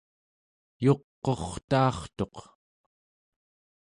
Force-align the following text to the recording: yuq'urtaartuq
yuq'urtaartuq 0.83 2.35